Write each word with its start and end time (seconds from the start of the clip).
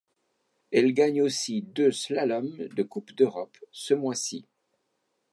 Elle 0.71 0.95
gagne 0.95 1.21
aussi 1.21 1.61
deux 1.61 1.91
slaloms 1.91 2.57
de 2.75 2.81
Coupe 2.81 3.13
d'Europe 3.13 3.55
ce 3.71 3.93
mois-ci. 3.93 4.47